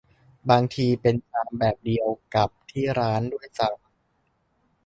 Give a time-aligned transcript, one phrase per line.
[0.49, 3.79] บางทีเป็นชามแบบเดียวกับที่ร้านด้วยซ้ำ